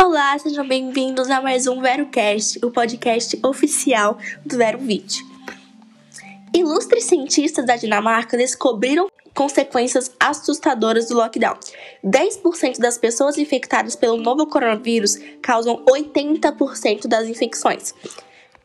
Olá, 0.00 0.38
sejam 0.38 0.66
bem-vindos 0.66 1.28
a 1.28 1.42
mais 1.42 1.66
um 1.66 1.80
VeroCast, 1.80 2.64
o 2.64 2.70
podcast 2.70 3.36
oficial 3.44 4.16
do 4.46 4.56
Vero 4.56 4.78
20. 4.78 5.24
Ilustres 6.54 7.04
cientistas 7.04 7.66
da 7.66 7.74
Dinamarca 7.74 8.36
descobriram 8.36 9.10
consequências 9.34 10.12
assustadoras 10.20 11.08
do 11.08 11.16
lockdown. 11.16 11.58
10% 12.04 12.78
das 12.78 12.96
pessoas 12.96 13.36
infectadas 13.36 13.96
pelo 13.96 14.16
novo 14.16 14.46
coronavírus 14.46 15.16
causam 15.42 15.84
80% 15.84 17.08
das 17.08 17.28
infecções. 17.28 17.92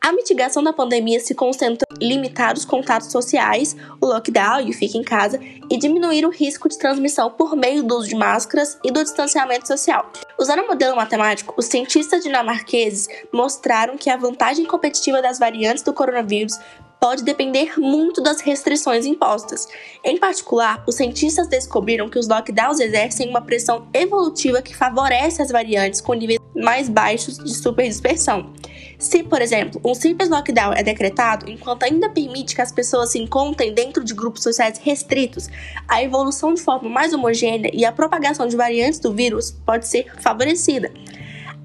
A 0.06 0.12
mitigação 0.12 0.62
da 0.62 0.74
pandemia 0.74 1.18
se 1.22 1.34
concentrou 1.34 1.88
em 1.98 2.10
limitar 2.10 2.56
os 2.56 2.66
contatos 2.66 3.10
sociais, 3.10 3.74
o 4.02 4.08
lockdown 4.08 4.60
e 4.60 4.70
o 4.70 4.74
fique 4.74 4.98
em 4.98 5.02
casa, 5.02 5.40
e 5.72 5.78
diminuir 5.78 6.26
o 6.26 6.30
risco 6.30 6.68
de 6.68 6.78
transmissão 6.78 7.32
por 7.32 7.56
meio 7.56 7.82
do 7.82 7.96
uso 7.96 8.10
de 8.10 8.16
máscaras 8.16 8.78
e 8.84 8.92
do 8.92 9.02
distanciamento 9.02 9.66
social. 9.66 10.12
Usando 10.38 10.64
o 10.64 10.68
modelo 10.68 10.98
matemático, 10.98 11.54
os 11.56 11.68
cientistas 11.68 12.22
dinamarqueses 12.22 13.08
mostraram 13.32 13.96
que 13.96 14.10
a 14.10 14.18
vantagem 14.18 14.66
competitiva 14.66 15.22
das 15.22 15.40
variantes 15.40 15.84
do 15.84 15.94
coronavírus 15.94 16.60
pode 17.04 17.22
depender 17.22 17.78
muito 17.78 18.24
das 18.24 18.40
restrições 18.40 19.06
impostas. 19.06 19.68
Em 20.06 20.18
particular, 20.18 20.82
os 20.88 20.96
cientistas 20.96 21.50
descobriram 21.50 22.08
que 22.08 22.18
os 22.18 22.30
lockdowns 22.30 22.80
exercem 22.80 23.30
uma 23.30 23.42
pressão 23.42 23.90
evolutiva 23.94 24.62
que 24.62 24.74
favorece 24.74 25.42
as 25.42 25.52
variantes 25.52 26.00
com 26.00 26.14
níveis 26.14 26.40
mais 26.56 26.88
baixos 26.88 27.38
de 27.38 27.54
superdispersão. 27.54 28.54
Se, 28.98 29.22
por 29.22 29.42
exemplo, 29.42 29.82
um 29.84 29.94
simples 29.94 30.30
lockdown 30.30 30.72
é 30.72 30.82
decretado 30.82 31.52
enquanto 31.52 31.84
ainda 31.84 32.08
permite 32.08 32.56
que 32.56 32.62
as 32.62 32.72
pessoas 32.72 33.12
se 33.12 33.20
encontrem 33.20 33.74
dentro 33.74 34.02
de 34.02 34.14
grupos 34.14 34.42
sociais 34.42 34.80
restritos, 34.82 35.50
a 35.90 36.02
evolução 36.02 36.54
de 36.54 36.62
forma 36.62 36.88
mais 36.88 37.14
homogênea 37.14 37.70
e 37.74 37.84
a 37.84 37.92
propagação 37.92 38.48
de 38.48 38.56
variantes 38.56 39.00
do 39.00 39.14
vírus 39.14 39.52
pode 39.66 39.90
ser 39.90 40.10
favorecida. 40.22 40.90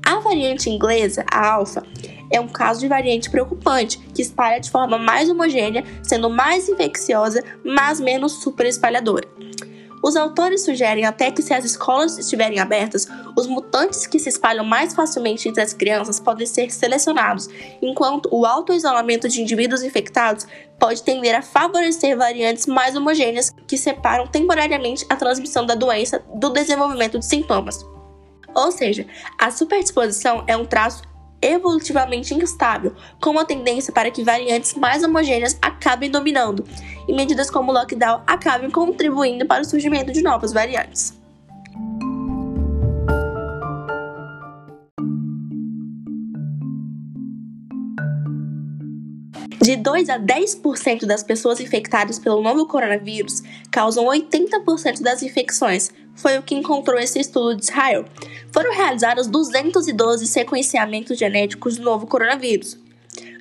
A 0.05 0.19
variante 0.19 0.69
inglesa, 0.69 1.25
a 1.31 1.53
alfa, 1.53 1.85
é 2.31 2.41
um 2.41 2.49
caso 2.49 2.81
de 2.81 2.89
variante 2.89 3.31
preocupante, 3.31 3.99
que 4.15 4.23
espalha 4.23 4.61
de 4.61 4.71
forma 4.71 4.99
mais 4.99 5.29
homogênea, 5.29 5.85
sendo 6.03 6.29
mais 6.29 6.69
infecciosa, 6.69 7.43
mas 7.65 8.01
menos 8.01 8.43
super 8.43 8.67
espalhadora. 8.67 9.27
Os 10.03 10.15
autores 10.17 10.65
sugerem 10.65 11.05
até 11.05 11.31
que, 11.31 11.43
se 11.43 11.53
as 11.53 11.65
escolas 11.65 12.19
estiverem 12.19 12.61
abertas, 12.61 13.07
os 13.37 13.47
mutantes 13.47 14.07
que 14.07 14.19
se 14.19 14.29
espalham 14.29 14.65
mais 14.65 14.95
facilmente 14.95 15.49
entre 15.49 15.63
as 15.63 15.73
crianças 15.73 16.21
podem 16.21 16.47
ser 16.47 16.71
selecionados, 16.71 17.49
enquanto 17.83 18.29
o 18.33 18.47
alto 18.47 18.73
isolamento 18.73 19.29
de 19.29 19.43
indivíduos 19.43 19.83
infectados 19.83 20.47
pode 20.79 21.03
tender 21.03 21.35
a 21.35 21.43
favorecer 21.43 22.17
variantes 22.17 22.67
mais 22.67 22.95
homogêneas 22.95 23.53
que 23.67 23.77
separam 23.77 24.27
temporariamente 24.27 25.05
a 25.09 25.17
transmissão 25.17 25.67
da 25.67 25.75
doença 25.75 26.23
do 26.35 26.51
desenvolvimento 26.51 27.19
de 27.19 27.27
sintomas. 27.27 27.85
Ou 28.55 28.73
seja, 28.73 29.07
a 29.37 29.51
superdisposição 29.51 30.45
é 30.47 30.57
um 30.57 30.65
traço 30.65 31.03
evolutivamente 31.43 32.35
instável, 32.35 32.95
com 33.21 33.31
uma 33.31 33.45
tendência 33.45 33.93
para 33.93 34.11
que 34.11 34.23
variantes 34.23 34.75
mais 34.75 35.03
homogêneas 35.03 35.59
acabem 35.61 36.11
dominando, 36.11 36.65
e 37.09 37.13
medidas 37.13 37.51
como 37.51 37.73
o 37.73 37.75
lockdown 37.75 38.23
acabem 38.27 38.71
contribuindo 38.71 39.47
para 39.47 39.63
o 39.63 39.65
surgimento 39.65 40.13
de 40.13 40.23
novas 40.23 40.53
variantes. 40.53 41.18
De 49.57 49.77
2 49.77 50.11
a 50.11 50.19
10% 50.19 51.07
das 51.07 51.23
pessoas 51.23 51.59
infectadas 51.59 52.19
pelo 52.19 52.43
novo 52.43 52.67
coronavírus 52.67 53.43
causam 53.71 54.05
80% 54.05 55.01
das 55.01 55.23
infecções, 55.23 55.91
foi 56.15 56.37
o 56.37 56.43
que 56.43 56.55
encontrou 56.55 56.99
esse 56.99 57.19
estudo 57.19 57.57
de 57.57 57.65
Israel. 57.65 58.05
Foram 58.53 58.75
realizados 58.75 59.27
212 59.27 60.27
sequenciamentos 60.27 61.19
genéticos 61.19 61.77
do 61.77 61.85
novo 61.85 62.07
coronavírus 62.07 62.79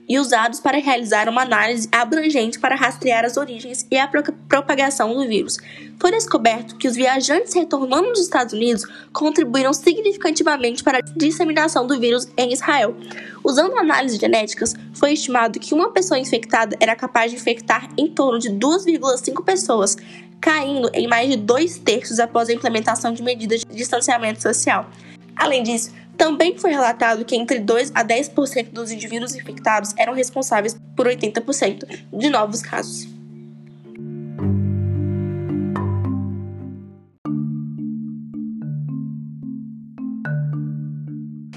e 0.07 0.17
usados 0.17 0.59
para 0.59 0.79
realizar 0.79 1.27
uma 1.27 1.41
análise 1.41 1.89
abrangente 1.91 2.59
para 2.59 2.75
rastrear 2.75 3.25
as 3.25 3.35
origens 3.35 3.85
e 3.91 3.97
a 3.97 4.09
propagação 4.47 5.13
do 5.13 5.27
vírus. 5.27 5.57
Foi 5.99 6.11
descoberto 6.11 6.77
que 6.77 6.87
os 6.87 6.95
viajantes 6.95 7.53
retornando 7.53 8.09
dos 8.09 8.21
Estados 8.21 8.53
Unidos 8.53 8.83
contribuíram 9.11 9.73
significativamente 9.73 10.83
para 10.83 10.99
a 10.99 11.01
disseminação 11.01 11.85
do 11.85 11.99
vírus 11.99 12.27
em 12.37 12.53
Israel. 12.53 12.95
Usando 13.43 13.77
análises 13.77 14.19
genéticas, 14.19 14.75
foi 14.93 15.13
estimado 15.13 15.59
que 15.59 15.73
uma 15.73 15.91
pessoa 15.91 16.19
infectada 16.19 16.77
era 16.79 16.95
capaz 16.95 17.31
de 17.31 17.37
infectar 17.37 17.89
em 17.97 18.07
torno 18.07 18.39
de 18.39 18.49
2,5 18.49 19.43
pessoas, 19.43 19.97
caindo 20.39 20.89
em 20.93 21.07
mais 21.07 21.29
de 21.29 21.35
dois 21.35 21.77
terços 21.79 22.19
após 22.19 22.47
a 22.49 22.53
implementação 22.53 23.11
de 23.11 23.23
medidas 23.23 23.61
de 23.61 23.75
distanciamento 23.75 24.41
social. 24.41 24.89
Além 25.35 25.63
disso, 25.63 25.91
também 26.17 26.57
foi 26.57 26.71
relatado 26.71 27.23
que 27.23 27.35
entre 27.35 27.59
2 27.59 27.91
a 27.93 28.03
10% 28.03 28.71
dos 28.71 28.91
indivíduos 28.91 29.35
infectados 29.35 29.93
eram 29.97 30.13
responsáveis 30.13 30.75
por 30.95 31.05
80% 31.05 31.87
de 32.11 32.29
novos 32.29 32.61
casos. 32.61 33.07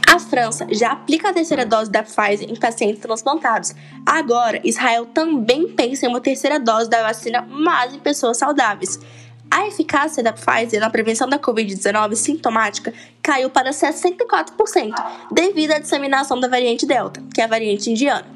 A 0.06 0.18
França 0.18 0.66
já 0.70 0.92
aplica 0.92 1.30
a 1.30 1.32
terceira 1.32 1.64
dose 1.64 1.90
da 1.90 2.02
Pfizer 2.02 2.50
em 2.50 2.56
pacientes 2.56 3.00
transplantados. 3.00 3.74
Agora, 4.04 4.60
Israel 4.64 5.06
também 5.06 5.68
pensa 5.68 6.04
em 6.04 6.08
uma 6.08 6.20
terceira 6.20 6.58
dose 6.58 6.90
da 6.90 7.02
vacina, 7.02 7.42
mas 7.48 7.94
em 7.94 7.98
pessoas 7.98 8.36
saudáveis. 8.36 8.98
A 9.50 9.66
eficácia 9.66 10.22
da 10.22 10.32
Pfizer 10.32 10.80
na 10.80 10.88
prevenção 10.88 11.28
da 11.28 11.36
Covid-19 11.36 12.14
sintomática 12.14 12.94
caiu 13.20 13.50
para 13.50 13.70
64%, 13.70 14.92
devido 15.32 15.72
à 15.72 15.78
disseminação 15.80 16.38
da 16.38 16.46
variante 16.46 16.86
Delta, 16.86 17.20
que 17.34 17.40
é 17.40 17.44
a 17.44 17.48
variante 17.48 17.90
indiana. 17.90 18.26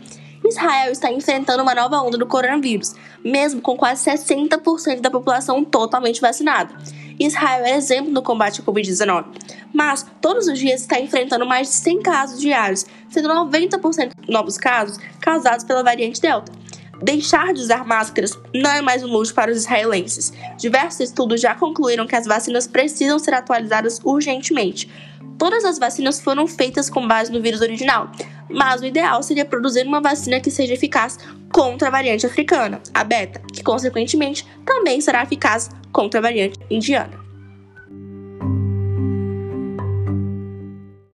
Israel 0.45 0.91
está 0.91 1.11
enfrentando 1.11 1.63
uma 1.63 1.75
nova 1.75 2.03
onda 2.03 2.19
do 2.19 2.27
coronavírus, 2.27 2.95
mesmo 3.25 3.61
com 3.61 3.77
quase 3.77 4.11
60% 4.11 5.01
da 5.01 5.11
população 5.11 5.65
totalmente 5.65 6.21
vacinada. 6.21 6.75
Israel 7.19 7.65
é 7.65 7.77
exemplo 7.77 8.11
no 8.11 8.21
combate 8.21 8.61
à 8.61 8.65
Covid-19, 8.65 9.25
mas 9.73 10.05
todos 10.21 10.49
os 10.49 10.59
dias 10.59 10.81
está 10.81 11.01
enfrentando 11.01 11.47
mais 11.47 11.69
de 11.69 11.75
100 11.75 12.03
casos 12.03 12.41
diários, 12.41 12.85
sendo 13.09 13.29
90% 13.29 14.11
novos 14.29 14.59
casos 14.59 14.99
causados 15.21 15.65
pela 15.65 15.85
variante 15.85 16.21
Delta. 16.21 16.53
Deixar 17.03 17.53
de 17.53 17.61
usar 17.61 17.85
máscaras 17.85 18.39
não 18.55 18.71
é 18.71 18.81
mais 18.81 19.03
um 19.03 19.09
luxo 19.09 19.35
para 19.35 19.51
os 19.51 19.59
israelenses. 19.59 20.33
Diversos 20.59 21.01
estudos 21.01 21.41
já 21.41 21.55
concluíram 21.55 22.07
que 22.07 22.17
as 22.17 22.27
vacinas 22.27 22.67
precisam 22.67 23.19
ser 23.19 23.35
atualizadas 23.35 24.01
urgentemente. 24.05 24.91
Todas 25.39 25.65
as 25.65 25.79
vacinas 25.79 26.21
foram 26.21 26.47
feitas 26.47 26.89
com 26.89 27.07
base 27.07 27.33
no 27.33 27.43
vírus 27.43 27.61
original, 27.61 28.11
mas 28.49 28.81
o 28.81 28.87
ideal 28.87 29.23
seria 29.23 29.45
produzir 29.45 29.87
uma 29.87 30.01
vacina 30.01 30.41
que 30.41 30.51
seja 30.51 30.75
eficaz 30.75 31.19
contra 31.53 31.89
a 31.89 31.91
variante 31.91 32.27
africana, 32.27 32.81
a 32.93 33.03
beta, 33.03 33.41
que 33.53 33.63
consequentemente 33.63 34.47
também 34.65 35.01
será 35.01 35.23
eficaz 35.23 35.71
contra 35.93 36.21
a 36.21 36.23
variante 36.23 36.59
indiana. 36.71 37.24